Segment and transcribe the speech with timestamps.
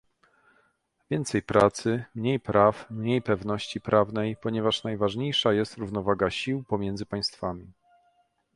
[1.09, 7.67] Więcej pracy, mniej praw, mniej pewności prawnej, ponieważ najważniejsza jest równowaga sił pomiędzy państwami